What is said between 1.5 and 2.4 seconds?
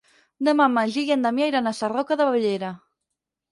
iran a Sarroca de